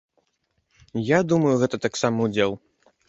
Я 1.09 1.19
думаю, 1.33 1.53
гэта 1.65 1.81
таксама 1.85 2.17
ўдзел. 2.29 2.51